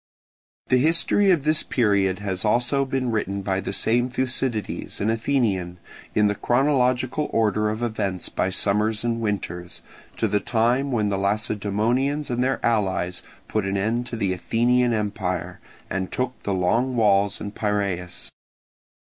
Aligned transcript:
The 0.69 0.79
history 0.79 1.29
of 1.29 1.43
this 1.43 1.61
period 1.61 2.17
has 2.17 2.41
been 2.41 2.49
also 2.51 2.83
written 2.87 3.43
by 3.43 3.59
the 3.61 3.71
same 3.71 4.09
Thucydides, 4.09 4.99
an 4.99 5.11
Athenian, 5.11 5.77
in 6.15 6.25
the 6.25 6.33
chronological 6.33 7.29
order 7.31 7.69
of 7.69 7.83
events 7.83 8.27
by 8.27 8.49
summers 8.49 9.03
and 9.03 9.21
winters, 9.21 9.83
to 10.17 10.27
the 10.27 10.39
time 10.39 10.91
when 10.91 11.09
the 11.09 11.19
Lacedaemonians 11.19 12.31
and 12.31 12.43
their 12.43 12.59
allies 12.65 13.21
put 13.47 13.63
an 13.63 13.77
end 13.77 14.07
to 14.07 14.15
the 14.15 14.33
Athenian 14.33 14.91
empire, 14.91 15.59
and 15.87 16.11
took 16.11 16.33
the 16.41 16.53
Long 16.55 16.95
Walls 16.95 17.39
and 17.39 17.53
Piraeus. 17.53 18.31